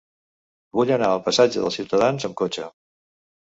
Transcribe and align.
Vull 0.79 0.93
anar 0.95 1.11
al 1.11 1.21
passatge 1.29 1.67
dels 1.67 1.79
Ciutadans 1.81 2.29
amb 2.31 2.41
cotxe. 2.45 2.69